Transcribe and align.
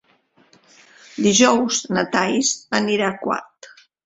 Dijous 1.25 1.83
na 1.93 2.05
Thaís 2.17 2.51
anirà 2.81 3.13
a 3.13 3.17
Quart. 3.29 3.71